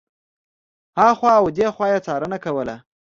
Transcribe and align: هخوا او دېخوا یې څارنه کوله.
هخوا 0.99 1.31
او 1.39 1.45
دېخوا 1.57 1.87
یې 1.93 1.99
څارنه 2.05 2.37
کوله. 2.45 2.75